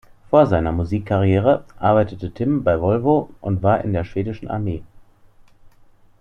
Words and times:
Vor 0.31 0.47
seiner 0.47 0.71
Musikkarriere 0.71 1.63
arbeitete 1.77 2.31
Tim 2.33 2.63
bei 2.63 2.81
Volvo 2.81 3.29
und 3.39 3.61
war 3.61 3.83
in 3.83 3.93
der 3.93 4.03
schwedischen 4.03 4.47
Armee. 4.49 4.81